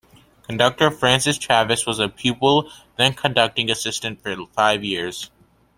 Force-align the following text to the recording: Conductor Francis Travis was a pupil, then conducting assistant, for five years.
Conductor 0.41 0.89
Francis 0.89 1.37
Travis 1.37 1.85
was 1.85 1.99
a 1.99 2.09
pupil, 2.09 2.71
then 2.97 3.13
conducting 3.13 3.69
assistant, 3.69 4.19
for 4.23 4.35
five 4.55 4.83
years. 4.83 5.29